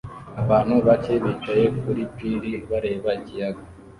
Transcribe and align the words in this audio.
Abantu 0.41 0.73
bake 0.87 1.13
bicaye 1.23 1.65
kuri 1.81 2.01
pir 2.15 2.43
bareba 2.69 3.09
ikiyaga 3.19 3.61